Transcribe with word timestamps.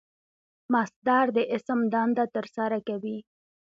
مصدر 0.73 1.25
د 1.35 1.37
اسم 1.55 1.79
دنده 1.93 2.25
ترسره 2.35 2.79
کوي. 2.87 3.17